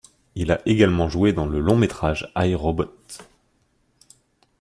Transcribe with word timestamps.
Il 0.33 0.51
a 0.51 0.61
également 0.67 1.09
joué 1.09 1.31
dans 1.31 1.45
le 1.45 1.59
long-métrage 1.59 2.27
I, 2.35 2.55
Robot. 2.55 2.91